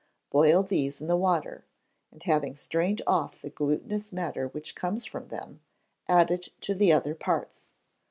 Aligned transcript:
Boil 0.31 0.63
these 0.63 0.99
in 0.99 1.05
the 1.05 1.15
water, 1.15 1.63
and 2.11 2.23
having 2.23 2.55
strained 2.55 3.03
off 3.05 3.39
the 3.39 3.51
glutinous 3.51 4.11
matter 4.11 4.47
which 4.47 4.73
comes 4.73 5.05
from 5.05 5.27
them, 5.27 5.61
add 6.07 6.31
it 6.31 6.47
to 6.61 6.73
the 6.73 6.91
other 6.91 7.13
parts. 7.13 7.67